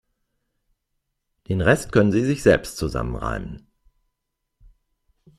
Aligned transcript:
Den 1.47 1.61
Rest 1.61 1.91
können 1.91 2.11
Sie 2.11 2.25
sich 2.25 2.41
selbst 2.41 2.75
zusammenreimen. 2.77 3.67